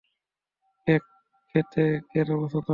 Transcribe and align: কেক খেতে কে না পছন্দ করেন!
কেক 0.87 1.03
খেতে 1.49 1.83
কে 2.09 2.19
না 2.21 2.33
পছন্দ 2.39 2.55
করেন! 2.55 2.69